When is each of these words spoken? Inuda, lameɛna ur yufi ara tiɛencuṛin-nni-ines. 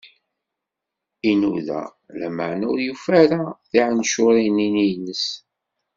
Inuda, 1.31 1.79
lameɛna 2.19 2.65
ur 2.73 2.79
yufi 2.87 3.11
ara 3.21 3.41
tiɛencuṛin-nni-ines. 3.69 5.25